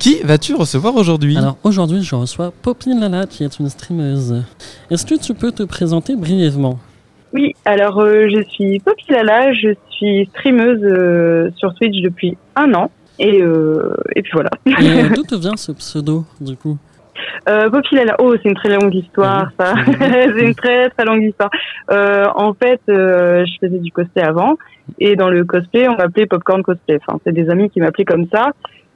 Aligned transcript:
Qui 0.00 0.22
vas-tu 0.24 0.54
recevoir 0.54 0.96
aujourd'hui? 0.96 1.36
Alors 1.36 1.58
aujourd'hui, 1.62 2.02
je 2.02 2.14
reçois 2.14 2.54
Poppy 2.62 2.98
Lala, 2.98 3.26
qui 3.26 3.44
est 3.44 3.58
une 3.58 3.68
streameuse. 3.68 4.42
Est-ce 4.90 5.04
que 5.04 5.20
tu 5.20 5.34
peux 5.34 5.52
te 5.52 5.62
présenter 5.62 6.16
brièvement? 6.16 6.78
Oui, 7.34 7.54
alors 7.66 8.00
euh, 8.00 8.26
je 8.34 8.42
suis 8.48 8.80
Poppy 8.80 9.12
Lala, 9.12 9.52
je 9.52 9.74
suis 9.90 10.24
streameuse 10.30 10.80
euh, 10.82 11.50
sur 11.56 11.74
Twitch 11.74 12.00
depuis 12.00 12.38
un 12.56 12.72
an. 12.72 12.90
Et, 13.18 13.42
euh, 13.42 13.94
et 14.16 14.22
puis 14.22 14.32
voilà. 14.32 14.48
Et 14.64 15.08
d'où 15.14 15.22
te 15.22 15.34
vient 15.34 15.58
ce 15.58 15.72
pseudo, 15.72 16.24
du 16.40 16.56
coup? 16.56 16.78
Euh, 17.48 17.68
Poppy 17.68 17.94
Lala, 17.94 18.16
oh, 18.20 18.34
c'est 18.42 18.48
une 18.48 18.54
très 18.54 18.70
longue 18.70 18.94
histoire, 18.94 19.50
ça. 19.58 19.74
c'est 19.86 20.40
une 20.40 20.54
très 20.54 20.88
très 20.88 21.04
longue 21.04 21.24
histoire. 21.24 21.50
Euh, 21.90 22.24
en 22.34 22.54
fait, 22.54 22.80
euh, 22.88 23.44
je 23.44 23.66
faisais 23.66 23.78
du 23.78 23.92
cosplay 23.92 24.22
avant, 24.22 24.56
et 24.98 25.14
dans 25.16 25.28
le 25.28 25.44
cosplay, 25.44 25.88
on 25.88 25.96
m'appelait 25.96 26.24
Popcorn 26.26 26.62
Cosplay. 26.62 26.98
Enfin, 27.06 27.18
c'est 27.24 27.32
des 27.32 27.50
amis 27.50 27.68
qui 27.68 27.80
m'appelaient 27.80 28.06
comme 28.06 28.26
ça. 28.32 28.52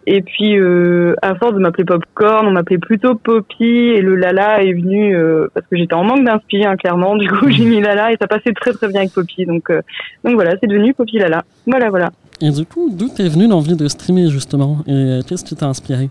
Et 0.07 0.21
puis, 0.21 0.59
euh, 0.59 1.15
à 1.23 1.35
force 1.35 1.55
de 1.55 1.59
m'appeler 1.59 1.85
Popcorn, 1.85 2.47
on 2.47 2.51
m'appelait 2.51 2.79
plutôt 2.79 3.15
Poppy, 3.15 3.65
et 3.65 4.03
le 4.03 4.17
Lala 4.17 4.63
est 4.63 4.75
venu 4.75 5.17
euh, 5.17 5.49
parce 5.55 5.67
que 5.67 5.77
j'étais 5.77 5.95
en 5.95 6.05
manque 6.05 6.25
d'inspiration, 6.25 6.71
hein, 6.71 6.77
clairement. 6.77 7.17
Du 7.17 7.29
coup, 7.29 7.49
j'ai 7.51 7.65
mis 7.65 7.81
Lala, 7.81 8.13
et 8.13 8.17
ça 8.21 8.27
passait 8.27 8.53
très 8.53 8.73
très 8.73 8.89
bien 8.89 9.01
avec 9.01 9.13
Poppy. 9.13 9.47
Donc, 9.47 9.71
euh, 9.71 9.81
donc 10.23 10.35
voilà, 10.35 10.57
c'est 10.61 10.67
devenu 10.67 10.93
Poppy 10.93 11.19
Lala. 11.19 11.45
Voilà, 11.67 11.89
voilà. 11.89 12.11
Et 12.41 12.51
du 12.51 12.67
coup, 12.67 12.91
d'où 12.93 13.09
t'es 13.09 13.29
venue 13.29 13.49
l'envie 13.49 13.77
de 13.77 13.89
streamer, 13.89 14.29
justement? 14.29 14.79
Et 14.87 14.93
euh, 14.93 15.21
qu'est-ce 15.27 15.45
qui 15.45 15.57
t'a 15.57 15.67
inspiré? 15.67 16.11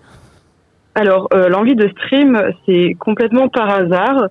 Alors, 0.96 1.28
euh, 1.34 1.50
l'envie 1.50 1.76
de 1.76 1.88
stream, 1.90 2.42
c'est 2.66 2.96
complètement 3.00 3.50
par 3.50 3.70
hasard. 3.70 4.28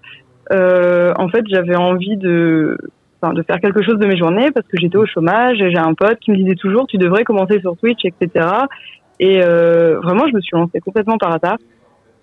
Euh, 0.53 1.13
en 1.17 1.29
fait, 1.29 1.45
j'avais 1.49 1.77
envie 1.77 2.17
de, 2.17 2.79
enfin, 3.21 3.35
de 3.35 3.43
faire 3.43 3.61
quelque 3.61 3.83
chose 3.83 3.99
de 3.99 4.07
mes 4.07 4.17
journées 4.17 4.51
parce 4.53 4.67
que 4.67 4.79
j'étais 4.79 4.97
au 4.97 5.07
chômage. 5.07 5.61
et 5.61 5.71
J'ai 5.71 5.79
un 5.79 5.95
pote 5.95 6.19
qui 6.21 6.31
me 6.31 6.37
disait 6.37 6.55
toujours, 6.55 6.87
tu 6.87 6.99
devrais 6.99 7.25
commencer 7.25 7.61
sur 7.61 7.77
Twitch, 7.77 8.05
etc. 8.05 8.47
Et 9.23 9.41
euh, 9.41 10.01
vraiment, 10.01 10.27
je 10.27 10.35
me 10.35 10.41
suis 10.41 10.57
lancée 10.57 10.81
complètement 10.81 11.17
par 11.17 11.33
hasard. 11.33 11.57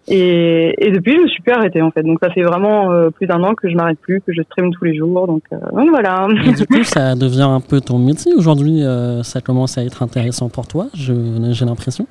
Et, 0.10 0.76
et 0.86 0.92
depuis, 0.92 1.16
je 1.16 1.22
me 1.22 1.28
suis 1.28 1.42
plus 1.42 1.54
arrêtée 1.54 1.82
en 1.82 1.92
fait. 1.92 2.04
Donc, 2.04 2.20
ça 2.22 2.30
fait 2.30 2.44
vraiment 2.44 2.92
euh, 2.92 3.10
plus 3.10 3.26
d'un 3.26 3.42
an 3.42 3.56
que 3.56 3.70
je 3.70 3.76
m'arrête 3.76 4.00
plus, 4.02 4.20
que 4.20 4.34
je 4.34 4.42
stream 4.42 4.74
tous 4.74 4.84
les 4.84 4.98
jours. 4.98 5.26
Donc, 5.26 5.44
euh, 5.54 5.58
donc 5.72 5.90
voilà. 5.92 6.28
Et 6.46 6.52
du 6.52 6.66
coup, 6.66 6.84
ça 6.84 7.16
devient 7.16 7.48
un 7.50 7.62
peu 7.62 7.80
ton 7.80 8.00
métier 8.00 8.34
aujourd'hui. 8.34 8.84
euh, 8.84 9.24
ça 9.24 9.40
commence 9.40 9.78
à 9.78 9.84
être 9.86 10.04
intéressant 10.04 10.50
pour 10.50 10.68
toi, 10.68 10.88
j'ai 10.94 11.66
l'impression. 11.66 12.06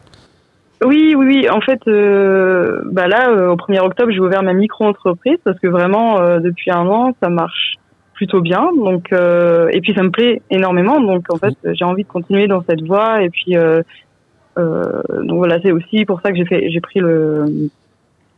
Oui, 0.83 1.15
oui, 1.19 1.27
oui. 1.27 1.51
En 1.51 1.61
fait, 1.61 1.81
bah 1.85 3.09
là, 3.09 3.51
au 3.51 3.57
1er 3.57 3.81
octobre, 3.81 4.11
j'ai 4.11 4.21
ouvert 4.21 4.43
ma 4.43 4.55
micro-entreprise 4.55 5.37
parce 5.45 5.59
que 5.59 5.67
vraiment, 5.67 6.39
depuis 6.39 6.71
un 6.71 6.87
an, 6.87 7.15
ça 7.21 7.29
marche 7.29 7.75
plutôt 8.15 8.41
bien. 8.41 8.71
Donc, 8.75 9.13
et 9.13 9.81
puis 9.83 9.93
ça 9.93 10.03
me 10.03 10.11
plaît 10.11 10.41
énormément. 10.51 10.99
Donc, 11.01 11.27
en 11.31 11.37
fait, 11.37 11.55
j'ai 11.73 11.85
envie 11.85 12.05
de 12.05 12.09
continuer 12.09 12.47
dans 12.47 12.63
cette 12.63 12.83
voie. 12.83 13.23
Et 13.23 13.29
puis, 13.29 13.57
donc 14.59 15.37
voilà, 15.39 15.59
c'est 15.63 15.73
aussi 15.73 16.05
pour 16.05 16.21
ça 16.21 16.31
que 16.31 16.37
j'ai 16.37 16.45
fait, 16.45 16.71
j'ai 16.71 16.81
pris 16.81 17.01
le, 17.01 17.71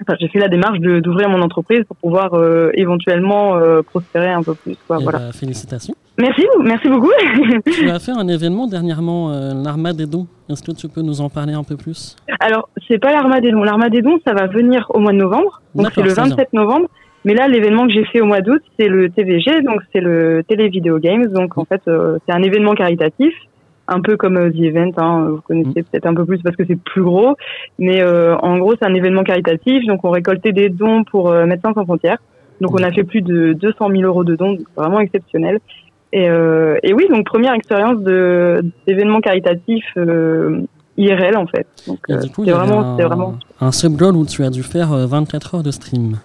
enfin, 0.03 0.17
j'ai 0.21 0.29
fait 0.29 0.39
la 0.39 0.49
démarche 0.49 0.79
d'ouvrir 0.79 1.29
mon 1.29 1.43
entreprise 1.43 1.85
pour 1.85 1.97
pouvoir 1.97 2.35
euh, 2.35 2.71
éventuellement 2.75 3.57
euh, 3.57 3.83
prospérer 3.83 4.31
un 4.31 4.43
peu 4.43 4.55
plus. 4.55 4.77
Quoi, 4.87 5.01
Et 5.01 5.03
voilà. 5.03 5.19
bah, 5.19 5.33
félicitations. 5.33 5.95
Merci, 6.19 6.47
merci 6.63 6.89
beaucoup. 6.89 7.11
tu 7.73 7.89
as 7.89 7.99
fait 7.99 8.13
un 8.13 8.29
événement 8.29 8.67
dernièrement, 8.67 9.31
euh, 9.31 9.53
l'Armadedon. 9.55 10.27
Est-ce 10.49 10.63
que 10.63 10.73
tu 10.73 10.89
peux 10.89 11.03
nous 11.03 11.21
en 11.21 11.29
parler 11.29 11.55
un 11.55 11.65
peu 11.65 11.77
plus? 11.77 12.17
Alors, 12.41 12.69
c'est 12.89 12.99
pas 12.99 13.13
l'Armadédon. 13.13 13.63
L'Armadédon, 13.63 14.19
ça 14.27 14.35
va 14.35 14.47
venir 14.47 14.87
au 14.91 14.99
mois 14.99 15.13
de 15.13 15.19
novembre. 15.19 15.63
Donc, 15.75 15.89
c'est 15.95 16.03
le 16.03 16.11
c'est 16.11 16.23
bien. 16.23 16.31
27 16.31 16.53
novembre. 16.53 16.89
Mais 17.25 17.35
là, 17.35 17.49
l'événement 17.49 17.87
que 17.87 17.93
j'ai 17.93 18.05
fait 18.07 18.21
au 18.21 18.27
mois 18.27 18.41
d'août, 18.41 18.63
c'est 18.79 18.89
le 18.89 19.11
TVG, 19.11 19.61
donc 19.63 19.83
c'est 19.93 20.01
le 20.01 20.43
Télé 20.49 20.69
Video 20.69 20.99
Games. 20.99 21.27
Donc, 21.27 21.59
en 21.59 21.67
fait, 21.67 21.83
euh, 21.87 22.19
c'est 22.27 22.35
un 22.35 22.43
événement 22.43 22.75
caritatif, 22.75 23.35
un 23.91 24.01
peu 24.01 24.17
comme 24.17 24.37
euh, 24.39 24.51
The 24.51 24.61
Event. 24.61 24.93
Hein, 24.97 25.27
vous 25.31 25.41
connaissez 25.43 25.81
Mm. 25.81 25.85
peut-être 25.85 26.07
un 26.07 26.15
peu 26.15 26.25
plus 26.25 26.39
parce 26.43 26.57
que 26.57 26.65
c'est 26.67 26.81
plus 26.81 27.03
gros. 27.03 27.37
Mais 27.79 28.01
euh, 28.03 28.37
en 28.39 28.59
gros, 28.59 28.75
c'est 28.81 28.87
un 28.89 28.95
événement 28.95 29.23
caritatif. 29.25 29.85
Donc, 29.87 30.05
on 30.05 30.11
récoltait 30.11 30.53
des 30.53 30.69
dons 30.71 31.05
pour 31.05 31.31
euh, 31.31 31.47
Médecins 31.47 31.73
sans 31.75 31.85
frontières. 31.85 32.19
Donc, 32.61 32.73
on 32.79 32.83
a 32.83 32.91
fait 32.93 33.05
plus 33.05 33.23
de 33.23 33.53
200 33.55 33.89
000 33.91 34.03
euros 34.03 34.23
de 34.25 34.37
dons, 34.37 34.57
c'est 34.59 34.81
vraiment 34.81 35.01
exceptionnel. 35.01 35.59
Et, 36.13 36.29
euh, 36.29 36.77
et 36.83 36.93
oui, 36.93 37.07
donc 37.09 37.25
première 37.25 37.55
expérience 37.55 38.01
de 38.03 38.63
d'événement 38.87 39.21
caritatif 39.21 39.85
euh, 39.97 40.63
IRL 40.99 41.37
en 41.37 41.47
fait. 41.47 41.67
Donc, 41.87 42.01
euh, 42.11 42.21
c'est 42.21 42.51
vraiment, 42.51 42.81
un, 42.81 42.97
vraiment 42.97 43.39
un 43.61 43.73
subgoal 43.73 44.17
où 44.17 44.27
tu 44.27 44.43
as 44.45 44.51
dû 44.51 44.63
faire 44.63 44.93
euh, 44.93 45.07
24 45.07 45.55
heures 45.55 45.63
de 45.63 45.71
stream. 45.71 46.19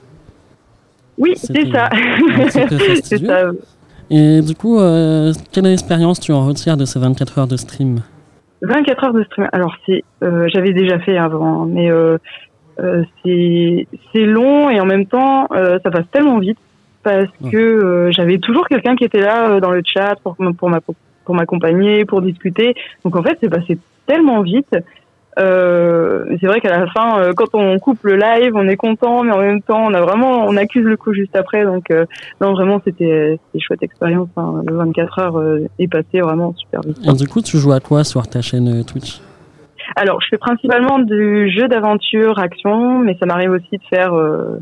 Oui, 1.17 1.33
c'est 1.35 1.71
ça. 1.71 1.89
c'est 3.03 3.25
ça. 3.25 3.51
Et 4.09 4.41
du 4.41 4.55
coup, 4.55 4.79
euh, 4.79 5.33
quelle 5.51 5.65
expérience 5.67 6.19
tu 6.19 6.31
en 6.31 6.45
retires 6.45 6.77
de 6.77 6.85
ces 6.85 6.99
24 6.99 7.39
heures 7.39 7.47
de 7.47 7.57
stream 7.57 8.01
24 8.61 9.03
heures 9.03 9.13
de 9.13 9.23
stream. 9.23 9.47
Alors 9.51 9.75
c'est, 9.85 10.03
euh, 10.23 10.47
j'avais 10.53 10.73
déjà 10.73 10.99
fait 10.99 11.17
avant, 11.17 11.63
hein, 11.63 11.67
mais 11.69 11.89
euh, 11.91 12.17
c'est 13.23 13.87
c'est 14.13 14.25
long 14.25 14.69
et 14.69 14.79
en 14.79 14.85
même 14.85 15.05
temps 15.05 15.47
ça 15.51 15.91
passe 15.91 16.05
tellement 16.11 16.39
vite 16.39 16.57
parce 17.03 17.27
Ouais. 17.41 17.51
que 17.51 18.09
j'avais 18.11 18.37
toujours 18.39 18.67
quelqu'un 18.67 18.95
qui 18.95 19.03
était 19.03 19.21
là 19.21 19.59
dans 19.59 19.71
le 19.71 19.81
chat 19.85 20.15
pour 20.23 20.35
pour 20.57 20.69
m'a- 20.69 20.81
pour 20.81 21.35
m'accompagner, 21.35 22.05
pour 22.05 22.21
discuter. 22.21 22.75
Donc 23.03 23.15
en 23.15 23.23
fait 23.23 23.37
c'est 23.41 23.49
passé 23.49 23.77
tellement 24.07 24.41
vite. 24.41 24.75
Euh, 25.37 26.25
c'est 26.39 26.47
vrai 26.47 26.61
qu'à 26.61 26.77
la 26.77 26.87
fin, 26.87 27.19
euh, 27.19 27.33
quand 27.35 27.53
on 27.53 27.77
coupe 27.79 28.03
le 28.03 28.15
live, 28.15 28.53
on 28.55 28.67
est 28.67 28.77
content, 28.77 29.23
mais 29.23 29.33
en 29.33 29.39
même 29.39 29.61
temps, 29.61 29.85
on 29.85 29.93
a 29.93 30.01
vraiment, 30.01 30.45
on 30.45 30.55
accuse 30.55 30.85
le 30.85 30.97
coup 30.97 31.13
juste 31.13 31.35
après. 31.35 31.65
Donc, 31.65 31.91
euh, 31.91 32.05
non, 32.41 32.53
vraiment, 32.53 32.81
c'était, 32.85 33.37
une 33.53 33.61
chouette 33.61 33.83
expérience. 33.83 34.29
Hein. 34.37 34.61
Le 34.65 34.75
24 34.75 35.19
heures 35.19 35.43
est 35.79 35.87
passé 35.87 36.21
vraiment 36.21 36.53
super 36.55 36.81
vite. 36.81 36.97
Et 37.05 37.13
du 37.13 37.27
coup, 37.27 37.41
tu 37.41 37.57
joues 37.57 37.73
à 37.73 37.79
quoi 37.79 38.03
sur 38.03 38.27
ta 38.27 38.41
chaîne 38.41 38.83
Twitch? 38.85 39.19
Alors, 39.95 40.21
je 40.21 40.27
fais 40.29 40.37
principalement 40.37 40.99
du 40.99 41.49
jeu 41.51 41.67
d'aventure, 41.67 42.39
action, 42.39 42.99
mais 42.99 43.15
ça 43.19 43.25
m'arrive 43.25 43.51
aussi 43.51 43.77
de 43.77 43.83
faire 43.89 44.13
euh, 44.13 44.59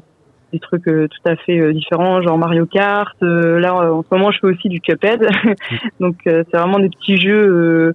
des 0.52 0.60
trucs 0.60 0.88
euh, 0.88 1.08
tout 1.08 1.30
à 1.30 1.36
fait 1.36 1.60
euh, 1.60 1.74
différents, 1.74 2.22
genre 2.22 2.38
Mario 2.38 2.66
Kart. 2.66 3.16
Euh, 3.24 3.60
là, 3.60 3.74
en 3.76 4.04
ce 4.04 4.08
moment, 4.12 4.32
je 4.32 4.40
fais 4.40 4.48
aussi 4.48 4.70
du 4.70 4.82
Cuphead. 4.82 5.28
Donc, 6.00 6.16
euh, 6.28 6.44
c'est 6.50 6.58
vraiment 6.58 6.80
des 6.80 6.90
petits 6.90 7.18
jeux 7.18 7.94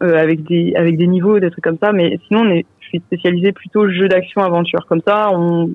avec 0.00 0.44
des 0.44 0.74
avec 0.76 0.96
des 0.96 1.06
niveaux, 1.06 1.38
des 1.40 1.50
trucs 1.50 1.64
comme 1.64 1.78
ça. 1.82 1.92
Mais 1.92 2.18
sinon, 2.26 2.40
on 2.42 2.50
est, 2.50 2.66
je 2.80 2.88
suis 2.88 2.98
spécialisée 3.00 3.52
plutôt 3.52 3.88
jeu 3.90 4.08
d'action 4.08 4.42
aventure. 4.42 4.86
Comme 4.88 5.02
ça, 5.06 5.30
on 5.32 5.70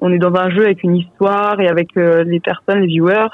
on 0.00 0.12
est 0.12 0.18
dans 0.18 0.34
un 0.34 0.50
jeu 0.50 0.64
avec 0.64 0.82
une 0.82 0.96
histoire 0.96 1.60
et 1.60 1.68
avec 1.68 1.96
euh, 1.96 2.24
les 2.24 2.40
personnes, 2.40 2.80
les 2.80 2.86
viewers, 2.86 3.28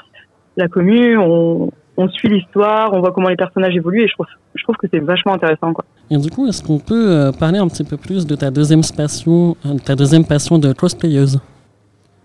la 0.57 0.67
commu. 0.67 1.17
On 1.17 1.71
on 1.97 2.07
suit 2.07 2.29
l'histoire, 2.29 2.93
on 2.93 2.99
voit 3.01 3.11
comment 3.11 3.27
les 3.29 3.35
personnages 3.35 3.75
évoluent 3.75 4.03
et 4.03 4.07
je 4.07 4.13
trouve 4.13 4.25
je 4.55 4.63
trouve 4.63 4.75
que 4.77 4.87
c'est 4.91 4.99
vachement 4.99 5.33
intéressant 5.33 5.73
quoi. 5.73 5.85
Et 6.09 6.17
du 6.17 6.29
coup, 6.29 6.47
est-ce 6.47 6.63
qu'on 6.63 6.79
peut 6.79 7.09
euh, 7.11 7.31
parler 7.31 7.59
un 7.59 7.67
petit 7.67 7.83
peu 7.83 7.97
plus 7.97 8.25
de 8.27 8.35
ta 8.35 8.49
deuxième 8.51 8.81
passion, 8.95 9.55
euh, 9.65 9.75
ta 9.83 9.95
deuxième 9.95 10.25
passion 10.25 10.57
de 10.57 10.73
cosplayeuse? 10.73 11.39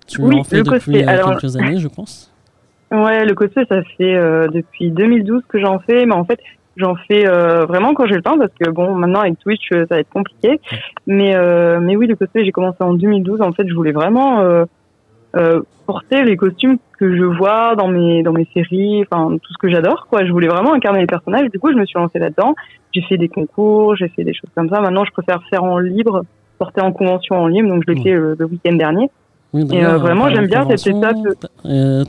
Tu 0.07 0.21
Oui, 0.23 0.39
en 0.39 0.45
fais 0.45 0.59
le 0.59 0.63
depuis 0.63 0.75
cosplay. 0.77 1.05
euh, 1.05 1.09
Alors- 1.09 1.31
quelques 1.39 1.57
années, 1.57 1.79
je 1.79 1.89
pense. 1.89 2.33
Ouais, 2.93 3.25
le 3.27 3.35
cosplay, 3.35 3.65
ça 3.69 3.83
fait 3.97 4.15
euh, 4.15 4.47
depuis 4.49 4.91
2012 4.93 5.43
que 5.49 5.59
j'en 5.61 5.81
fais, 5.81 6.07
mais 6.07 6.15
en 6.15 6.25
fait, 6.25 6.39
j'en 6.77 6.95
fais 7.09 7.27
euh, 7.29 7.65
vraiment 7.67 7.95
quand 7.95 8.07
j'ai 8.07 8.15
le 8.17 8.23
temps 8.23 8.39
parce 8.39 8.53
que 8.59 8.71
bon, 8.71 8.95
maintenant 8.95 9.21
avec 9.21 9.39
Twitch, 9.39 9.71
euh, 9.73 9.87
ça 9.89 9.97
va 9.97 10.01
être 10.01 10.11
compliqué. 10.11 10.61
Mais 11.07 11.35
euh, 11.35 11.81
mais 11.81 11.97
oui, 11.97 12.07
le 12.07 12.17
cosplay, 12.17 12.45
j'ai 12.45 12.53
commencé 12.53 12.79
en 12.81 12.95
2012. 12.95 13.41
En 13.41 13.53
fait, 13.53 13.67
je 13.69 13.75
voulais 13.75 13.93
vraiment 13.93 14.41
euh, 14.41 14.65
euh, 15.37 15.61
porter 15.87 16.25
les 16.25 16.37
costumes 16.37 16.79
que 16.99 17.17
je 17.17 17.25
vois 17.25 17.75
dans 17.77 17.89
mes 17.89 18.23
dans 18.23 18.33
mes 18.33 18.47
séries, 18.55 19.03
enfin 19.03 19.37
tout 19.37 19.53
ce 19.53 19.59
que 19.59 19.69
j'adore 19.71 20.07
quoi. 20.09 20.25
Je 20.25 20.33
voulais 20.33 20.49
vraiment 20.49 20.73
incarner 20.75 21.01
les 21.01 21.07
personnages. 21.07 21.49
Du 21.51 21.59
coup, 21.59 21.71
je 21.73 21.77
me 21.77 21.85
suis 21.87 21.99
lancée 21.99 22.19
là-dedans. 22.19 22.55
J'ai 22.93 23.03
fait 23.03 23.19
des 23.19 23.29
concours, 23.29 23.97
j'ai 23.97 24.09
fait 24.09 24.25
des 24.25 24.33
choses 24.33 24.51
comme 24.55 24.69
ça. 24.69 24.81
Maintenant, 24.81 25.05
je 25.05 25.13
préfère 25.13 25.43
faire 25.51 25.65
en 25.65 25.79
libre, 25.79 26.23
porter 26.59 26.81
en 26.81 26.93
convention 26.93 27.37
en 27.37 27.47
libre. 27.47 27.69
Donc, 27.69 27.85
je 27.87 27.93
l'ai 27.93 28.03
fait 28.03 28.13
euh, 28.15 28.35
le 28.39 28.47
week-end 28.47 28.73
dernier. 28.75 29.11
Oui, 29.53 29.63
Et, 29.63 29.65
d'ailleurs, 29.65 29.95
euh, 29.95 29.99
vraiment, 29.99 30.29
j'aime 30.31 30.47
bien 30.47 30.67
cette 30.77 30.87
étape. 30.87 31.17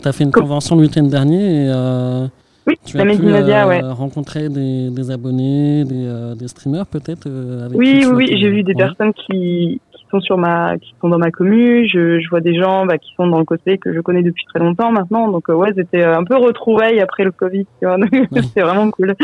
t'as- 0.01 0.11
fait 0.13 0.23
une 0.23 0.31
convention 0.31 0.75
le 0.75 0.83
week-end 0.83 1.03
dernier 1.03 1.65
et 1.65 1.69
euh, 1.69 2.27
Oui, 2.67 2.75
tu 2.85 2.97
la 2.97 3.03
as 3.03 3.05
pu 3.15 3.21
euh, 3.25 3.67
ouais. 3.67 3.81
rencontrer 3.81 4.49
des, 4.49 4.89
des 4.89 5.11
abonnés, 5.11 5.85
des, 5.85 6.05
euh, 6.05 6.35
des 6.35 6.47
streamers 6.49 6.85
peut-être 6.85 7.25
euh, 7.27 7.69
Oui, 7.73 8.03
oui, 8.11 8.37
j'ai 8.39 8.49
vu 8.49 8.63
des 8.63 8.73
Ouais. 8.73 8.77
personnes 8.77 9.13
qui, 9.13 9.79
qui 9.93 10.05
sont 10.11 10.19
sur 10.19 10.37
ma, 10.37 10.77
qui 10.77 10.93
sont 10.99 11.07
dans 11.07 11.17
ma 11.17 11.31
commu. 11.31 11.87
Je, 11.87 12.19
je 12.19 12.29
vois 12.29 12.41
des 12.41 12.55
gens 12.55 12.85
bah, 12.85 12.97
qui 12.97 13.13
sont 13.15 13.27
dans 13.27 13.39
le 13.39 13.45
cosplay 13.45 13.77
que 13.77 13.93
je 13.93 14.01
connais 14.01 14.21
depuis 14.21 14.43
très 14.45 14.59
longtemps 14.59 14.91
maintenant. 14.91 15.31
Donc 15.31 15.49
euh, 15.49 15.53
ouais, 15.53 15.71
c'était 15.75 16.03
un 16.03 16.23
peu 16.25 16.35
retrouvailles 16.35 16.99
après 16.99 17.23
le 17.23 17.31
Covid. 17.31 17.65
Tu 17.79 17.87
vois, 17.87 17.97
c'est 18.53 18.61
vraiment 18.61 18.91
cool. 18.91 19.15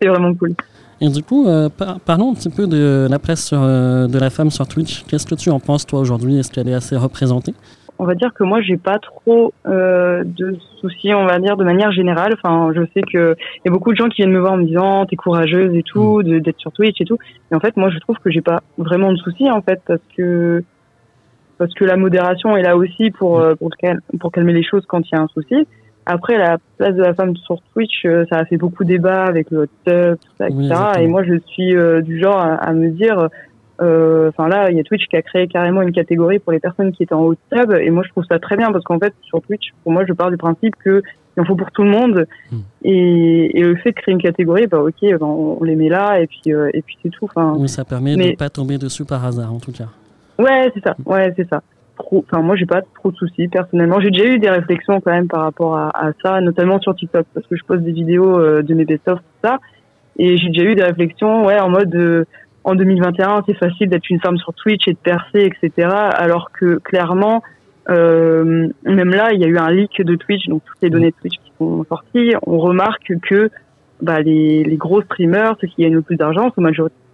C'est 0.00 0.08
vraiment 0.08 0.32
cool. 0.34 0.54
Et 1.00 1.08
du 1.08 1.24
coup, 1.24 1.48
euh, 1.48 1.68
par- 1.68 1.98
parlons 1.98 2.30
un 2.30 2.34
petit 2.34 2.50
peu 2.50 2.68
de 2.68 3.08
la 3.10 3.18
place 3.18 3.44
sur, 3.48 3.58
euh, 3.60 4.06
de 4.06 4.18
la 4.20 4.30
femme 4.30 4.50
sur 4.52 4.68
Twitch. 4.68 5.02
Qu'est-ce 5.08 5.26
que 5.26 5.34
tu 5.34 5.50
en 5.50 5.58
penses 5.58 5.84
toi 5.84 5.98
aujourd'hui? 5.98 6.38
Est-ce 6.38 6.52
qu'elle 6.52 6.68
est 6.68 6.74
assez 6.74 6.96
représentée? 6.96 7.54
On 7.98 8.04
va 8.04 8.14
dire 8.14 8.32
que 8.34 8.42
moi, 8.42 8.60
j'ai 8.60 8.76
pas 8.76 8.98
trop 8.98 9.52
euh, 9.66 10.24
de 10.24 10.56
soucis, 10.80 11.14
on 11.14 11.24
va 11.26 11.38
dire 11.38 11.56
de 11.56 11.62
manière 11.64 11.92
générale. 11.92 12.32
Enfin, 12.34 12.72
je 12.74 12.82
sais 12.94 13.02
que 13.02 13.36
il 13.38 13.62
y 13.66 13.68
a 13.68 13.70
beaucoup 13.72 13.92
de 13.92 13.96
gens 13.96 14.08
qui 14.08 14.22
viennent 14.22 14.32
me 14.32 14.40
voir 14.40 14.54
en 14.54 14.56
me 14.56 14.64
disant 14.64 15.06
t'es 15.06 15.14
courageuse 15.16 15.74
et 15.76 15.82
tout, 15.84 16.22
de- 16.24 16.38
d'être 16.40 16.58
sur 16.58 16.72
Twitch 16.72 17.00
et 17.00 17.04
tout. 17.04 17.18
Et 17.50 17.54
en 17.54 17.60
fait, 17.60 17.76
moi, 17.76 17.90
je 17.90 17.98
trouve 17.98 18.16
que 18.18 18.30
j'ai 18.30 18.40
pas 18.40 18.62
vraiment 18.78 19.12
de 19.12 19.16
soucis 19.18 19.48
en 19.50 19.62
fait 19.62 19.80
parce 19.86 20.00
que 20.16 20.64
parce 21.58 21.72
que 21.74 21.84
la 21.84 21.96
modération 21.96 22.56
est 22.56 22.62
là 22.62 22.76
aussi 22.76 23.12
pour 23.12 23.38
euh, 23.38 23.54
pour, 23.54 23.70
cal- 23.78 24.00
pour 24.18 24.32
calmer 24.32 24.52
les 24.52 24.64
choses 24.64 24.84
quand 24.86 25.00
il 25.08 25.14
y 25.14 25.18
a 25.18 25.22
un 25.22 25.28
souci. 25.28 25.66
Après, 26.04 26.36
la 26.36 26.56
place 26.78 26.96
de 26.96 27.02
la 27.02 27.14
femme 27.14 27.36
sur 27.36 27.58
Twitch, 27.72 28.04
euh, 28.06 28.24
ça 28.32 28.38
a 28.40 28.44
fait 28.44 28.56
beaucoup 28.56 28.82
de 28.82 28.88
débat 28.88 29.22
avec 29.22 29.52
le 29.52 29.60
hot 29.60 29.66
tub, 29.86 30.16
tout 30.16 30.32
ça, 30.36 30.46
Oui, 30.50 30.66
etc. 30.66 30.80
et 30.98 31.06
moi, 31.06 31.22
je 31.22 31.34
suis 31.46 31.76
euh, 31.76 32.00
du 32.00 32.18
genre 32.20 32.38
à, 32.40 32.54
à 32.54 32.72
me 32.72 32.88
dire, 32.88 33.28
enfin 34.28 34.48
là, 34.48 34.70
il 34.70 34.76
y 34.76 34.80
a 34.80 34.84
Twitch 34.84 35.06
qui 35.06 35.16
a 35.16 35.22
créé 35.22 35.48
carrément 35.48 35.82
une 35.82 35.92
catégorie 35.92 36.38
pour 36.38 36.52
les 36.52 36.60
personnes 36.60 36.92
qui 36.92 37.02
étaient 37.02 37.14
en 37.14 37.22
haut 37.22 37.34
de 37.34 37.56
table, 37.56 37.80
et 37.80 37.90
moi 37.90 38.02
je 38.04 38.10
trouve 38.10 38.24
ça 38.30 38.38
très 38.38 38.56
bien 38.56 38.72
parce 38.72 38.84
qu'en 38.84 38.98
fait 38.98 39.14
sur 39.22 39.40
Twitch, 39.42 39.72
pour 39.82 39.92
moi, 39.92 40.04
je 40.06 40.12
pars 40.12 40.30
du 40.30 40.36
principe 40.36 40.74
que 40.76 41.02
il 41.36 41.40
en 41.40 41.44
faut 41.44 41.56
pour 41.56 41.70
tout 41.70 41.82
le 41.82 41.90
monde, 41.90 42.26
hmm. 42.50 42.58
et, 42.84 43.58
et, 43.58 43.62
le 43.62 43.76
fait 43.76 43.92
de 43.92 43.94
créer 43.94 44.12
une 44.12 44.20
catégorie, 44.20 44.66
bah 44.66 44.80
ok, 44.80 45.00
ben, 45.00 45.22
on 45.22 45.64
les 45.64 45.76
met 45.76 45.88
là, 45.88 46.20
et 46.20 46.26
puis 46.26 46.52
euh, 46.52 46.70
et 46.74 46.82
puis 46.82 46.98
c'est 47.02 47.08
tout. 47.08 47.24
Enfin, 47.24 47.54
oui, 47.56 47.68
ça 47.68 47.84
permet 47.84 48.16
de 48.16 48.36
pas 48.36 48.50
tomber 48.50 48.76
dessus 48.78 49.04
par 49.04 49.24
hasard 49.24 49.52
en 49.52 49.58
tout 49.58 49.72
cas. 49.72 49.88
Ouais, 50.38 50.70
c'est 50.74 50.82
ça. 50.84 50.94
Ouais, 51.06 51.32
c'est 51.36 51.48
ça. 51.48 51.62
Enfin, 52.10 52.42
moi, 52.42 52.56
j'ai 52.56 52.66
pas 52.66 52.82
trop 52.94 53.10
de 53.10 53.16
soucis 53.16 53.48
personnellement. 53.48 54.00
J'ai 54.00 54.10
déjà 54.10 54.26
eu 54.26 54.38
des 54.38 54.50
réflexions 54.50 55.00
quand 55.00 55.12
même 55.12 55.28
par 55.28 55.42
rapport 55.42 55.76
à, 55.76 55.90
à, 55.94 56.12
ça, 56.22 56.40
notamment 56.40 56.80
sur 56.80 56.94
TikTok, 56.94 57.26
parce 57.32 57.46
que 57.46 57.56
je 57.56 57.64
poste 57.64 57.82
des 57.82 57.92
vidéos 57.92 58.38
euh, 58.38 58.62
de 58.62 58.74
mes 58.74 58.84
best-of, 58.84 59.18
tout 59.18 59.48
ça, 59.48 59.58
et 60.18 60.36
j'ai 60.36 60.48
déjà 60.48 60.64
eu 60.64 60.74
des 60.74 60.82
réflexions, 60.82 61.46
ouais, 61.46 61.58
en 61.58 61.70
mode 61.70 61.94
euh, 61.94 62.24
en 62.64 62.74
2021, 62.74 63.42
c'est 63.46 63.54
facile 63.54 63.88
d'être 63.88 64.08
une 64.10 64.20
femme 64.20 64.38
sur 64.38 64.52
Twitch 64.54 64.86
et 64.86 64.92
de 64.92 64.98
percer, 64.98 65.50
etc. 65.50 65.88
Alors 65.90 66.50
que 66.52 66.78
clairement, 66.78 67.42
euh, 67.90 68.68
même 68.84 69.10
là, 69.10 69.32
il 69.32 69.40
y 69.40 69.44
a 69.44 69.48
eu 69.48 69.58
un 69.58 69.70
leak 69.70 70.02
de 70.02 70.14
Twitch, 70.14 70.48
donc 70.48 70.62
toutes 70.64 70.82
les 70.82 70.90
données 70.90 71.10
de 71.10 71.16
Twitch 71.20 71.38
qui 71.44 71.52
sont 71.58 71.84
sorties. 71.88 72.34
On 72.46 72.58
remarque 72.58 73.12
que 73.22 73.50
bah, 74.00 74.20
les, 74.20 74.64
les 74.64 74.76
gros 74.76 75.02
streamers, 75.02 75.56
ceux 75.60 75.66
qui 75.66 75.82
gagnent 75.82 75.94
le 75.94 76.02
plus 76.02 76.16
d'argent, 76.16 76.50
sont 76.54 76.62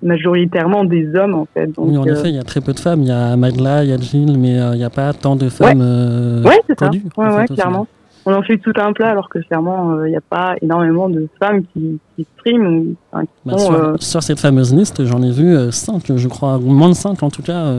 majoritairement 0.03 0.85
des 0.85 1.15
hommes 1.15 1.35
en 1.35 1.47
fait. 1.53 1.67
Donc, 1.69 1.89
oui, 1.89 1.99
en 1.99 2.05
effet, 2.05 2.29
il 2.29 2.37
y 2.37 2.41
a 2.41 2.45
très 2.45 2.61
peu 2.61 2.73
de 2.73 2.81
femmes. 2.81 3.03
Il 3.03 3.09
y 3.09 3.12
a 3.12 3.37
Magla, 3.37 3.85
il 3.85 3.91
y 3.91 3.93
a 3.93 3.97
Jill, 3.97 4.39
mais 4.39 4.61
euh, 4.61 4.75
il 4.75 4.79
n'y 4.79 4.85
a 4.85 4.91
pas 4.91 5.12
tant 5.12 5.37
de 5.37 5.49
femmes 5.49 5.81
ouais. 5.81 6.50
ouais 6.50 6.61
c'est 6.67 6.79
ça. 6.79 6.91
Ouais, 7.17 7.35
ouais, 7.35 7.47
clairement 7.47 7.87
on 8.28 8.34
en 8.34 8.42
fait 8.42 8.58
tout 8.58 8.72
un 8.76 8.92
plat 8.92 9.10
alors 9.10 9.30
que 9.30 9.38
clairement 9.38 9.94
il 9.94 10.00
euh, 10.00 10.08
n'y 10.10 10.16
a 10.16 10.20
pas 10.20 10.54
énormément 10.60 11.08
de 11.08 11.28
femmes 11.40 11.62
qui, 11.72 11.98
qui 12.14 12.26
streament. 12.36 12.66
Ou, 12.66 12.96
enfin, 13.10 13.25
qui 13.25 13.30
bah, 13.46 13.58
sur, 13.58 13.72
euh, 13.72 13.96
sur, 13.98 14.22
cette 14.22 14.38
fameuse 14.38 14.75
liste, 14.75 15.04
j'en 15.06 15.22
ai 15.22 15.30
vu 15.30 15.56
5, 15.70 16.10
euh, 16.10 16.16
je 16.19 16.28
crois, 16.28 16.58
moins 16.58 16.90
de 16.90 16.94
5 16.94 17.22
en 17.22 17.30
tout 17.30 17.42
cas, 17.42 17.72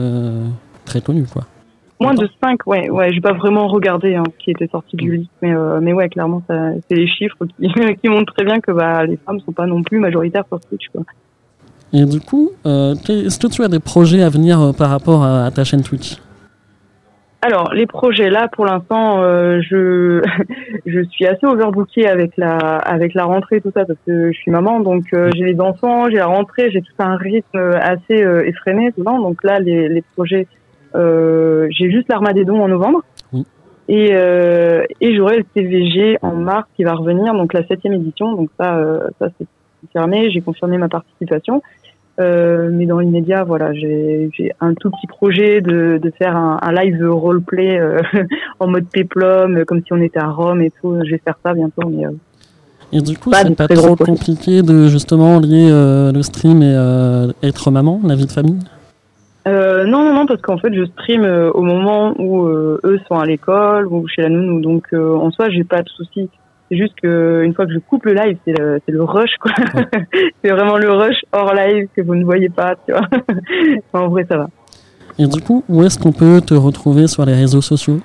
très 0.84 1.00
connues 1.00 1.26
quoi. 1.32 1.42
Moins 2.00 2.14
de 2.14 2.26
5, 2.42 2.66
ouais, 2.66 2.88
ouais, 2.88 3.12
j'ai 3.12 3.20
pas 3.20 3.34
vraiment 3.34 3.68
regardé 3.68 4.14
hein, 4.14 4.22
ce 4.26 4.44
qui 4.44 4.50
était 4.50 4.68
sorti 4.68 4.96
du 4.96 5.18
lit, 5.18 5.28
mais, 5.42 5.52
mais 5.82 5.92
ouais, 5.92 6.08
clairement, 6.08 6.42
c'est 6.48 6.96
les 6.96 7.06
chiffres 7.06 7.44
qui, 7.44 7.68
qui, 8.02 8.08
montrent 8.08 8.32
très 8.32 8.46
bien 8.46 8.58
que 8.58 8.72
bah, 8.72 9.04
les 9.04 9.18
femmes 9.18 9.38
sont 9.40 9.52
pas 9.52 9.66
non 9.66 9.82
plus 9.82 9.98
majoritaires 9.98 10.44
sur 10.48 10.58
Twitch. 10.60 10.88
Quoi. 10.92 11.02
Et 11.92 12.06
du 12.06 12.20
coup, 12.20 12.52
est-ce 12.64 13.38
que 13.38 13.48
tu 13.48 13.62
as 13.62 13.68
des 13.68 13.80
projets 13.80 14.22
à 14.22 14.30
venir 14.30 14.72
par 14.78 14.88
rapport 14.88 15.22
à 15.22 15.50
ta 15.50 15.62
chaîne 15.62 15.82
Twitch? 15.82 16.16
Alors 17.42 17.72
les 17.72 17.86
projets 17.86 18.28
là 18.30 18.48
pour 18.48 18.66
l'instant 18.66 19.22
euh, 19.22 19.60
je 19.62 20.22
je 20.86 21.00
suis 21.04 21.26
assez 21.26 21.46
overbookée 21.46 22.06
avec 22.06 22.36
la 22.36 22.56
avec 22.56 23.14
la 23.14 23.24
rentrée 23.24 23.60
tout 23.60 23.70
ça 23.74 23.84
parce 23.84 23.98
que 24.06 24.32
je 24.32 24.36
suis 24.36 24.50
maman 24.50 24.80
donc 24.80 25.04
euh, 25.12 25.30
j'ai 25.34 25.44
les 25.44 25.60
enfants 25.60 26.10
j'ai 26.10 26.16
la 26.16 26.26
rentrée 26.26 26.70
j'ai 26.70 26.82
tout 26.82 26.92
un 26.98 27.16
rythme 27.16 27.58
assez 27.80 28.22
euh, 28.22 28.46
effréné 28.46 28.92
tout 28.92 29.02
donc 29.02 29.42
là 29.42 29.58
les 29.58 29.88
les 29.88 30.02
projets 30.14 30.46
j'ai 30.94 31.90
juste 31.90 32.08
l'Armagéddon 32.08 32.60
en 32.62 32.68
novembre. 32.68 33.02
Et 33.88 34.12
et 34.12 35.16
j'aurai 35.16 35.38
le 35.38 35.44
TVG 35.44 36.18
en 36.22 36.32
mars 36.32 36.68
qui 36.76 36.84
va 36.84 36.94
revenir 36.94 37.32
donc 37.32 37.52
la 37.52 37.64
septième 37.66 37.94
édition. 37.94 38.32
Donc 38.32 38.50
ça 38.58 38.80
ça 39.18 39.28
c'est 39.38 39.46
confirmé. 39.80 40.30
J'ai 40.30 40.40
confirmé 40.40 40.78
ma 40.78 40.88
participation. 40.88 41.56
euh, 41.56 41.79
mais 42.20 42.86
dans 42.86 42.98
l'immédiat, 42.98 43.44
voilà, 43.44 43.72
j'ai 43.72 44.30
un 44.60 44.74
tout 44.74 44.90
petit 44.90 45.06
projet 45.06 45.60
de, 45.60 45.98
de 46.02 46.10
faire 46.10 46.36
un, 46.36 46.58
un 46.60 46.72
live 46.72 47.02
roleplay 47.10 47.78
euh, 47.78 48.00
en 48.60 48.66
mode 48.66 48.86
péplum, 48.86 49.64
comme 49.64 49.80
si 49.80 49.92
on 49.92 50.00
était 50.00 50.18
à 50.18 50.28
Rome 50.28 50.60
et 50.60 50.70
tout. 50.70 50.96
Je 51.04 51.10
vais 51.10 51.20
faire 51.24 51.38
ça 51.44 51.54
bientôt, 51.54 51.88
mais. 51.88 52.06
Euh, 52.06 52.10
et 52.92 53.00
du 53.00 53.16
coup, 53.16 53.30
c'est 53.32 53.56
pas 53.56 53.68
trop 53.68 53.94
compliqué 53.94 54.62
de 54.62 54.88
justement 54.88 55.38
lier 55.38 55.70
le 55.70 56.22
stream 56.22 56.60
et 56.62 56.74
être 57.42 57.70
maman, 57.70 58.00
la 58.04 58.16
vie 58.16 58.26
de 58.26 58.32
famille? 58.32 58.58
Euh, 59.46 59.84
non, 59.84 60.02
non, 60.04 60.12
non, 60.12 60.26
parce 60.26 60.42
qu'en 60.42 60.58
fait, 60.58 60.74
je 60.74 60.84
stream 60.84 61.24
au 61.54 61.62
moment 61.62 62.14
où 62.18 62.48
eux 62.48 63.00
sont 63.06 63.16
à 63.16 63.24
l'école 63.26 63.86
ou 63.86 64.08
chez 64.08 64.22
la 64.22 64.28
nounou. 64.28 64.60
Donc, 64.60 64.92
en 64.92 65.30
soi, 65.30 65.50
j'ai 65.50 65.62
pas 65.62 65.82
de 65.82 65.88
soucis. 65.88 66.28
C'est 66.70 66.76
juste 66.76 66.94
qu'une 67.00 67.52
fois 67.54 67.66
que 67.66 67.72
je 67.72 67.78
coupe 67.78 68.04
le 68.04 68.14
live, 68.14 68.38
c'est 68.44 68.56
le, 68.56 68.80
le, 68.86 69.02
rush, 69.02 69.36
quoi. 69.40 69.52
c'est 70.44 70.50
vraiment 70.50 70.78
le 70.78 70.92
rush 70.92 71.16
hors 71.32 71.52
live 71.52 71.88
que 71.96 72.00
vous 72.00 72.14
ne 72.14 72.24
voyez 72.24 72.48
pas, 72.48 72.76
tu 72.86 72.92
vois. 72.92 73.08
en 73.92 74.08
vrai, 74.08 74.24
ça 74.30 74.36
va. 74.36 74.50
Et 75.18 75.26
du 75.26 75.40
coup, 75.40 75.64
où 75.68 75.82
est-ce 75.82 75.98
qu'on 75.98 76.12
peut 76.12 76.40
te 76.40 76.54
retrouver 76.54 77.08
sur 77.08 77.24
les 77.24 77.34
réseaux 77.34 77.60
sociaux? 77.60 78.00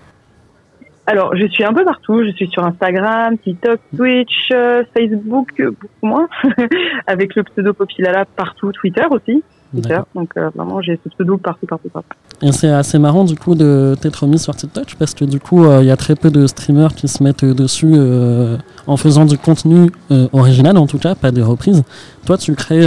Alors, 1.08 1.36
je 1.36 1.46
suis 1.48 1.64
un 1.64 1.74
peu 1.74 1.86
partout. 1.86 2.24
Je 2.26 2.32
suis 2.32 2.48
sur 2.48 2.66
Instagram, 2.66 3.38
TikTok, 3.38 3.80
Twitch, 3.96 4.50
euh, 4.52 4.84
Facebook, 4.98 5.50
beaucoup 5.58 5.88
moins, 6.02 6.28
avec 7.08 7.36
le 7.36 7.44
pseudo 7.44 7.74
Popilala 7.74 8.26
partout, 8.26 8.72
Twitter 8.72 9.04
aussi. 9.12 9.44
Donc 9.82 10.32
euh, 10.38 10.50
vraiment, 10.56 10.82
j'ai 10.82 11.00
ce 11.04 11.10
pseudo 11.10 11.38
partout, 11.38 11.66
partout, 11.66 11.90
partout. 11.90 12.10
Et 12.42 12.52
c'est 12.52 12.70
assez 12.70 13.00
marrant 13.00 13.24
du 13.24 13.36
coup 13.36 13.56
de 13.56 13.96
t'être 14.00 14.26
mis 14.28 14.40
sur 14.40 14.56
TikTok 14.56 14.96
parce 14.98 15.14
que 15.14 15.26
du 15.26 15.40
coup, 15.40 15.66
euh, 15.66 15.80
il 15.82 15.88
y 15.88 15.92
a 15.92 15.98
très 15.98 16.16
peu 16.16 16.30
de 16.30 16.48
streamers 16.48 16.94
qui 16.96 17.08
se 17.08 17.24
mettent 17.24 17.46
dessus 17.46 17.94
euh, 17.94 18.58
en 18.88 18.98
faisant 18.98 19.26
du 19.26 19.38
contenu 19.38 19.90
original 20.34 20.78
en 20.78 20.88
tout 20.88 21.00
cas, 21.00 21.16
pas 21.16 21.32
des 21.32 21.42
reprises. 21.42 21.84
Toi, 22.26 22.38
tu 22.38 22.56
crées 22.56 22.86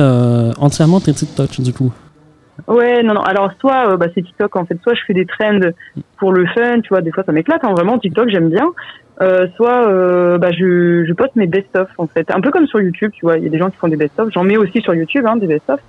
entièrement 0.59 1.01
tes 1.01 1.13
TikTok 1.13 1.61
du 1.61 1.73
coup. 1.73 1.93
Ouais, 2.67 3.03
non, 3.05 3.15
non. 3.15 3.23
Alors, 3.23 3.53
soit 3.61 3.97
bah, 3.97 4.07
c'est 4.15 4.23
TikTok 4.23 4.57
en 4.57 4.65
fait, 4.65 4.79
soit 4.83 4.95
je 4.95 5.01
fais 5.07 5.15
des 5.15 5.27
trends 5.27 5.61
pour 6.19 6.33
le 6.33 6.45
fun, 6.47 6.81
tu 6.81 6.89
vois, 6.89 7.01
des 7.03 7.13
fois 7.13 7.23
ça 7.25 7.33
m'éclate, 7.33 7.63
hein, 7.65 7.73
vraiment, 7.73 7.99
TikTok 7.99 8.29
j'aime 8.31 8.51
bien. 8.51 8.67
soit 9.57 10.39
bah, 10.39 10.51
je, 10.53 11.05
je 11.07 11.13
poste 11.13 11.37
mes 11.37 11.47
best-of 11.47 11.89
en 11.99 12.07
fait, 12.07 12.31
un 12.31 12.41
peu 12.41 12.51
comme 12.51 12.67
sur 12.67 12.81
YouTube, 12.81 13.13
tu 13.15 13.25
vois, 13.25 13.39
il 13.39 13.45
y 13.45 13.47
a 13.47 13.51
des 13.51 13.59
gens 13.59 13.71
qui 13.71 13.77
font 13.77 13.89
des 13.89 13.97
best-of, 13.97 14.31
j'en 14.33 14.45
mets 14.45 14.57
aussi 14.57 14.81
sur 14.81 14.95
YouTube, 14.95 15.25
hein, 15.27 15.37
des 15.37 15.47
best-of. 15.47 15.81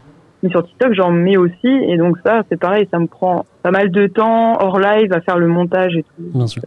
Mais 0.41 0.49
sur 0.49 0.65
TikTok, 0.65 0.93
j'en 0.93 1.11
mets 1.11 1.37
aussi. 1.37 1.67
Et 1.67 1.97
donc 1.97 2.17
ça, 2.25 2.43
c'est 2.49 2.59
pareil, 2.59 2.87
ça 2.91 2.99
me 2.99 3.07
prend 3.07 3.45
pas 3.63 3.71
mal 3.71 3.91
de 3.91 4.07
temps 4.07 4.57
hors 4.59 4.79
live 4.79 5.11
à 5.13 5.21
faire 5.21 5.37
le 5.37 5.47
montage 5.47 5.95
et 5.95 6.03
tout. 6.03 6.23
Bien 6.33 6.47
sûr. 6.47 6.63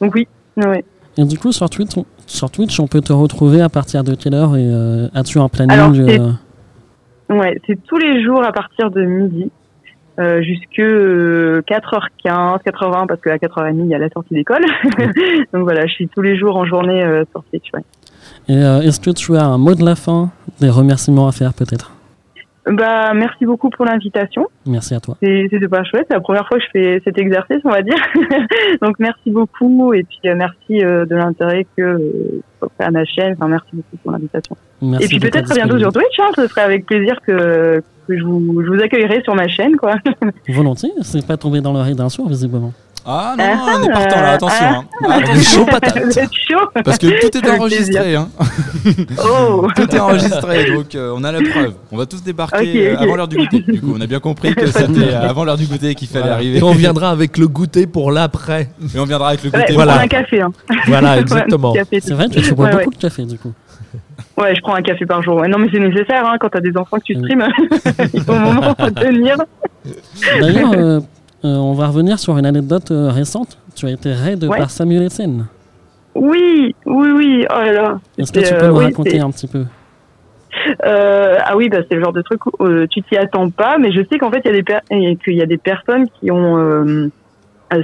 Donc 0.00 0.14
oui. 0.14 0.28
Ouais. 0.56 0.84
Et 1.16 1.24
du 1.24 1.36
coup, 1.38 1.52
sur 1.52 1.68
Twitch, 1.68 1.96
on, 1.96 2.04
sur 2.26 2.50
Twitch, 2.50 2.78
on 2.78 2.86
peut 2.86 3.00
te 3.00 3.12
retrouver 3.12 3.60
à 3.60 3.68
partir 3.68 4.04
de 4.04 4.14
quelle 4.14 4.34
heure 4.34 4.56
et 4.56 4.64
euh, 4.64 5.08
as-tu 5.14 5.38
un 5.38 5.48
planning 5.48 6.00
euh... 6.08 6.32
Ouais, 7.28 7.60
c'est 7.66 7.82
tous 7.84 7.98
les 7.98 8.22
jours 8.24 8.42
à 8.42 8.52
partir 8.52 8.90
de 8.90 9.02
midi 9.02 9.50
euh, 10.18 10.42
jusque 10.42 10.78
4h15, 10.78 12.62
4h20 12.64 13.06
parce 13.06 13.20
qu'à 13.20 13.36
4h30 13.36 13.84
il 13.84 13.86
y 13.86 13.94
a 13.94 13.98
la 13.98 14.08
sortie 14.08 14.34
d'école. 14.34 14.64
Donc 15.52 15.62
voilà, 15.62 15.86
je 15.86 15.92
suis 15.92 16.08
tous 16.08 16.22
les 16.22 16.36
jours 16.36 16.56
en 16.56 16.64
journée 16.64 17.02
euh, 17.02 17.24
sur 17.30 17.44
Twitch. 17.44 17.66
Ouais. 17.72 17.82
Et 18.48 18.56
euh, 18.56 18.80
est-ce 18.80 18.98
que 18.98 19.10
tu 19.10 19.36
as 19.36 19.44
un 19.44 19.58
mot 19.58 19.74
de 19.74 19.84
la 19.84 19.94
fin, 19.94 20.30
des 20.60 20.70
remerciements 20.70 21.28
à 21.28 21.32
faire 21.32 21.54
peut-être? 21.54 21.92
Bah, 22.70 23.14
merci 23.14 23.46
beaucoup 23.46 23.70
pour 23.70 23.84
l'invitation. 23.84 24.46
Merci 24.66 24.94
à 24.94 25.00
toi. 25.00 25.16
C'était 25.20 25.68
pas 25.68 25.84
chouette. 25.84 26.06
C'est 26.08 26.14
la 26.14 26.20
première 26.20 26.46
fois 26.46 26.58
que 26.58 26.64
je 26.64 26.70
fais 26.72 27.02
cet 27.04 27.18
exercice, 27.18 27.58
on 27.64 27.70
va 27.70 27.82
dire. 27.82 27.96
Donc, 28.82 28.98
merci 28.98 29.30
beaucoup. 29.30 29.92
Et 29.94 30.04
puis, 30.04 30.20
euh, 30.26 30.34
merci 30.34 30.84
euh, 30.84 31.06
de 31.06 31.16
l'intérêt 31.16 31.66
que 31.76 31.82
euh, 31.82 32.68
à 32.78 32.90
ma 32.90 33.04
chaîne. 33.04 33.34
Enfin, 33.34 33.48
merci 33.48 33.68
beaucoup 33.72 33.96
pour 34.02 34.12
l'invitation. 34.12 34.56
Et 35.00 35.06
puis, 35.06 35.20
peut-être 35.20 35.50
à 35.50 35.54
bientôt 35.54 35.78
sur 35.78 35.92
Twitch. 35.92 36.18
Hein. 36.18 36.30
Ce 36.36 36.46
serait 36.46 36.62
avec 36.62 36.86
plaisir 36.86 37.20
que, 37.26 37.82
que 38.06 38.18
je, 38.18 38.22
vous, 38.24 38.62
je 38.62 38.70
vous 38.70 38.82
accueillerai 38.82 39.22
sur 39.22 39.34
ma 39.34 39.48
chaîne, 39.48 39.76
quoi. 39.76 39.96
Volontiers. 40.48 40.92
C'est 41.02 41.26
pas 41.26 41.36
tombé 41.36 41.60
dans 41.60 41.72
l'oreille 41.72 41.96
d'un 41.96 42.08
sourd, 42.08 42.28
visiblement. 42.28 42.72
Ah 43.10 43.34
non, 43.38 43.44
non, 43.44 43.72
on 43.74 43.82
est 43.84 43.92
partant 43.92 44.20
là, 44.20 44.32
attention. 44.32 44.66
Hein. 44.66 44.84
Attention, 45.08 45.64
patate. 45.64 45.94
Parce 46.84 46.98
que 46.98 47.30
tout 47.30 47.38
est 47.46 47.50
enregistré. 47.50 48.16
Hein. 48.16 48.28
Oh. 49.24 49.66
Tout 49.76 49.96
est 49.96 49.98
enregistré, 49.98 50.70
donc 50.72 50.94
euh, 50.94 51.14
on 51.16 51.24
a 51.24 51.32
la 51.32 51.40
preuve. 51.40 51.72
On 51.90 51.96
va 51.96 52.04
tous 52.04 52.22
débarquer 52.22 52.90
euh, 52.90 52.98
avant 52.98 53.16
l'heure 53.16 53.28
du 53.28 53.36
goûter. 53.36 53.60
Du 53.60 53.80
coup, 53.80 53.94
on 53.96 54.00
a 54.02 54.06
bien 54.06 54.20
compris 54.20 54.54
que 54.54 54.66
c'était 54.66 55.14
avant 55.14 55.44
l'heure 55.44 55.56
du 55.56 55.64
goûter 55.64 55.94
qu'il 55.94 56.08
fallait 56.08 56.28
arriver. 56.28 56.58
Et 56.58 56.62
on 56.62 56.72
viendra 56.72 57.10
avec 57.10 57.38
le 57.38 57.48
goûter 57.48 57.86
pour 57.86 58.12
l'après. 58.12 58.68
Et 58.94 58.98
on 58.98 59.04
viendra 59.04 59.30
avec 59.30 59.42
le 59.42 59.50
goûter. 59.50 59.64
Ouais, 59.68 59.74
voilà. 59.74 60.00
un 60.00 60.06
café. 60.06 60.42
Hein. 60.42 60.52
Voilà, 60.86 61.18
exactement. 61.18 61.72
C'est 61.90 62.12
vrai, 62.12 62.28
tu 62.28 62.54
bois 62.54 62.70
beaucoup 62.70 62.90
de 62.90 62.96
café 62.96 63.24
du 63.24 63.38
coup. 63.38 63.54
Ouais, 64.36 64.54
je 64.54 64.60
prends 64.60 64.74
un 64.74 64.82
café 64.82 65.06
par 65.06 65.22
jour. 65.22 65.42
Non, 65.48 65.58
mais 65.58 65.68
c'est 65.72 65.80
nécessaire 65.80 66.26
hein, 66.26 66.36
quand 66.38 66.50
t'as 66.50 66.60
des 66.60 66.76
enfants 66.76 66.98
que 66.98 67.04
tu 67.04 67.14
streams. 67.14 67.46
Il 68.12 68.22
faut 68.22 68.32
un 68.32 68.52
moment 68.52 68.74
de 68.78 68.90
tenir. 68.90 69.36
D'ailleurs, 70.40 70.72
euh, 70.74 71.00
euh, 71.44 71.54
on 71.56 71.72
va 71.72 71.86
revenir 71.86 72.18
sur 72.18 72.36
une 72.36 72.46
anecdote 72.46 72.90
euh, 72.90 73.10
récente. 73.10 73.58
Tu 73.76 73.86
as 73.86 73.90
été 73.90 74.12
raid 74.12 74.48
par 74.48 74.70
Samuel 74.70 75.06
Etienne. 75.06 75.46
Oui, 76.14 76.74
oui, 76.84 77.10
oui. 77.12 77.46
Oh 77.48 77.60
là 77.60 77.72
là. 77.72 78.00
Est-ce 78.18 78.32
que 78.32 78.40
tu 78.40 78.54
peux 78.54 78.66
nous 78.66 78.76
raconter 78.76 79.20
un 79.20 79.30
petit 79.30 79.46
peu? 79.46 79.64
Euh, 80.84 81.36
ah 81.44 81.56
oui, 81.56 81.68
bah, 81.68 81.78
c'est 81.88 81.94
le 81.94 82.02
genre 82.02 82.12
de 82.12 82.22
truc 82.22 82.44
où 82.46 82.66
tu 82.90 83.02
t'y 83.02 83.16
attends 83.16 83.50
pas, 83.50 83.78
mais 83.78 83.92
je 83.92 84.02
sais 84.10 84.18
qu'en 84.18 84.30
fait, 84.30 84.42
il 84.44 84.52
y, 84.52 84.58
a 84.58 84.62
des 84.62 85.16
qu'il 85.16 85.34
y 85.34 85.42
a 85.42 85.46
des 85.46 85.58
personnes 85.58 86.08
qui 86.18 86.30
ont 86.32 87.10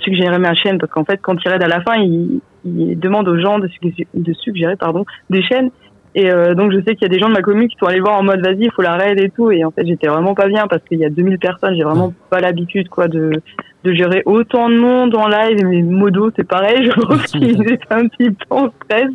suggéré 0.00 0.38
ma 0.38 0.54
chaîne, 0.54 0.78
parce 0.78 0.90
qu'en 0.90 1.04
fait, 1.04 1.18
quand 1.23 1.37
ils 1.44 1.49
raident 1.49 1.62
à 1.62 1.68
la 1.68 1.80
fin, 1.82 1.96
ils, 1.96 2.40
demandent 2.64 3.28
aux 3.28 3.38
gens 3.38 3.58
de, 3.58 3.68
de 4.14 4.32
suggérer 4.32 4.75
pardon, 4.76 5.04
des 5.30 5.42
chaînes, 5.42 5.70
et 6.14 6.30
euh, 6.30 6.54
donc 6.54 6.73
je 6.73 6.78
sais 6.78 6.94
qu'il 6.94 7.02
y 7.02 7.04
a 7.06 7.09
des 7.09 7.18
gens 7.18 7.28
de 7.28 7.35
ma 7.35 7.42
commune 7.42 7.68
qui 7.68 7.76
sont 7.76 7.87
allés 7.87 8.00
voir 8.00 8.18
en 8.18 8.23
mode 8.23 8.40
vas-y, 8.40 8.64
il 8.64 8.73
faut 8.73 8.83
la 8.83 8.94
raid 8.94 9.18
et 9.18 9.30
tout. 9.30 9.50
Et 9.50 9.64
en 9.64 9.71
fait 9.71 9.85
j'étais 9.87 10.06
vraiment 10.06 10.35
pas 10.35 10.47
bien 10.47 10.66
parce 10.68 10.83
qu'il 10.85 10.99
y 10.99 11.04
a 11.04 11.11
2000 11.11 11.38
personnes, 11.38 11.75
j'ai 11.76 11.83
vraiment 11.83 12.12
pas 12.30 12.40
l'habitude 12.40 12.88
quoi 12.88 13.09
de 13.09 13.42
de 13.85 13.92
gérer 13.92 14.23
autant 14.25 14.71
de 14.71 14.76
monde 14.76 15.14
en 15.14 15.28
live. 15.28 15.64
Mais 15.66 15.83
modo, 15.83 16.30
c'est 16.37 16.47
pareil. 16.47 16.87
Je 16.87 17.00
pense 17.00 17.26
qu'il 17.26 17.62
est 17.71 17.80
un 17.90 18.09
petit 18.09 18.30
peu 18.30 18.47
en 18.50 18.71
stress 18.83 19.11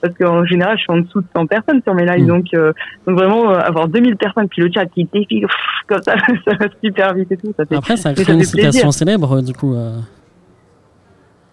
parce 0.00 0.14
qu'en 0.16 0.44
général, 0.44 0.76
je 0.78 0.82
suis 0.82 0.92
en 0.92 0.98
dessous 0.98 1.20
de 1.20 1.26
100 1.36 1.46
personnes 1.46 1.82
sur 1.82 1.94
mes 1.94 2.06
lives. 2.06 2.24
Mm. 2.24 2.28
Donc, 2.28 2.46
euh, 2.54 2.72
donc 3.06 3.18
vraiment, 3.18 3.50
euh, 3.50 3.58
avoir 3.58 3.88
2000 3.88 4.16
personnes, 4.16 4.48
puis 4.48 4.62
le 4.62 4.70
chat 4.72 4.86
qui 4.86 5.04
défile 5.04 5.46
comme 5.86 6.02
ça, 6.02 6.14
ça 6.46 6.56
va 6.58 6.66
super 6.82 7.14
vite 7.14 7.30
et 7.30 7.36
tout. 7.36 7.52
Ça 7.56 7.66
fait, 7.66 7.76
Après, 7.76 7.96
ça 7.96 8.14
crée 8.14 8.32
une 8.32 8.42
citation 8.42 8.90
célèbre, 8.90 9.42
du 9.42 9.52
coup. 9.52 9.74
Euh... 9.74 9.98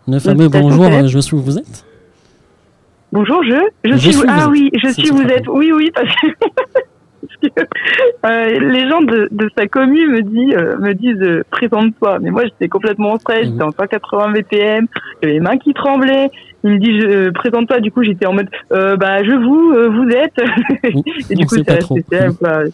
Le 0.07 0.19
fameux 0.19 0.50
bonjour, 0.50 1.07
je 1.07 1.19
suis 1.19 1.35
où 1.35 1.41
vous 1.41 1.57
êtes 1.57 1.85
Bonjour, 3.13 3.43
je, 3.43 3.53
je, 3.84 3.96
suis, 3.96 4.15
ah 4.27 4.48
oui, 4.50 4.72
je 4.74 4.88
suis 4.88 5.12
vous 5.12 5.22
êtes. 5.22 5.48
Oui, 5.48 5.72
oui, 5.72 5.91
parce 5.96 6.10
que 6.15 7.48
euh, 8.25 8.60
les 8.60 8.89
gens 8.89 9.01
de, 9.01 9.29
de, 9.29 9.51
sa 9.55 9.67
commune 9.67 10.10
me, 10.10 10.22
dit, 10.24 10.55
euh, 10.55 10.79
me 10.79 10.96
disent 10.96 11.22
euh, 11.22 11.43
présente-toi. 11.51 12.17
Mais 12.17 12.32
moi, 12.32 12.46
j'étais 12.46 12.70
complètement 12.70 13.12
en 13.12 13.17
stress, 13.20 13.46
j'étais 13.46 13.62
en 13.62 13.70
180 13.70 14.32
BPM, 14.32 14.88
j'avais 15.22 15.34
les 15.34 15.39
mains 15.39 15.60
qui 15.60 15.75
tremblaient. 15.75 16.32
Il 16.63 16.72
me 16.72 16.79
dit 16.79 17.01
euh, 17.05 17.32
présente-toi. 17.32 17.82
Du 17.82 17.91
coup, 17.91 18.01
j'étais 18.01 18.25
en 18.25 18.34
mode 18.34 18.50
bah 18.72 19.24
je 19.24 19.36
vous, 19.36 19.75
vous 19.91 20.10
êtes. 20.10 20.41
et 21.29 21.36
du 21.36 21.46
coup, 21.46 21.58
c'est 21.63 21.70
resté 21.70 22.03
simple. 22.12 22.72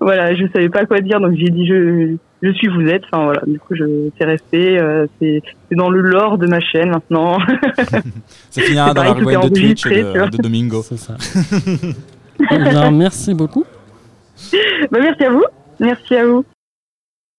Voilà, 0.00 0.34
je 0.34 0.46
savais 0.54 0.70
pas 0.70 0.86
quoi 0.86 1.00
dire, 1.00 1.20
donc 1.20 1.34
j'ai 1.36 1.50
dit 1.50 1.66
je 1.66 2.16
je 2.42 2.52
suis 2.52 2.68
vous 2.68 2.86
êtes. 2.88 3.04
Enfin 3.10 3.24
voilà, 3.24 3.42
du 3.46 3.58
coup, 3.58 3.74
je 3.74 4.10
c'est 4.18 4.24
resté. 4.24 4.78
c'est 5.20 5.42
dans 5.70 5.90
le 5.90 6.00
lore 6.00 6.38
de 6.38 6.46
ma 6.46 6.60
chaîne 6.60 6.90
maintenant. 6.90 7.38
ça 8.50 8.62
finira 8.62 8.92
dans 8.92 9.04
la 9.04 9.12
rubrique 9.12 9.40
de 9.40 9.48
Twitch 9.48 9.84
de, 9.84 10.30
de 10.30 10.36
Domingo. 10.42 10.82
C'est 10.82 10.96
ça. 10.96 11.16
Alors, 12.48 12.92
merci 12.92 13.34
beaucoup. 13.34 13.64
Bah, 14.90 14.98
merci 15.00 15.24
à 15.24 15.30
vous. 15.30 15.44
Merci 15.80 16.16
à 16.16 16.26
vous. 16.26 16.44